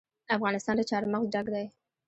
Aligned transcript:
افغانستان 0.35 0.75
له 0.77 0.85
چار 0.89 1.03
مغز 1.11 1.27
ډک 1.33 1.47
دی. 1.53 1.65